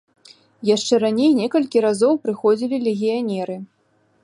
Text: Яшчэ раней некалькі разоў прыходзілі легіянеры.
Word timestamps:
Яшчэ 0.69 0.93
раней 1.03 1.31
некалькі 1.41 1.83
разоў 1.87 2.13
прыходзілі 2.25 2.77
легіянеры. 2.87 3.61